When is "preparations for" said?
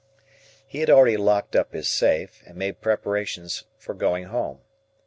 2.81-3.93